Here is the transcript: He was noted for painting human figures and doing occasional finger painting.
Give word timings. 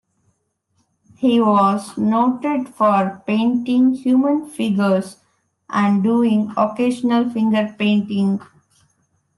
He 1.19 1.39
was 1.39 1.95
noted 1.95 2.67
for 2.69 3.21
painting 3.27 3.93
human 3.93 4.49
figures 4.49 5.17
and 5.69 6.01
doing 6.01 6.51
occasional 6.57 7.29
finger 7.29 7.75
painting. 7.77 8.41